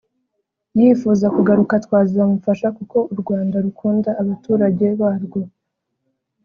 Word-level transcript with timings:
yifuza 0.79 1.25
kugaruka 1.35 1.73
twazamufasha 1.85 2.67
kuko 2.77 2.97
u 3.13 3.15
Rwanda 3.21 3.55
rukunda 3.65 4.09
abaturage 4.21 4.85
barwo 4.99 5.41